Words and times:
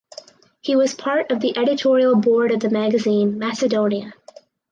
He 0.61 0.75
was 0.75 0.95
part 0.95 1.31
of 1.31 1.41
the 1.41 1.55
editorial 1.55 2.15
board 2.15 2.49
of 2.51 2.59
the 2.61 2.71
magazine 2.71 3.37
"Macedonia". 3.37 4.13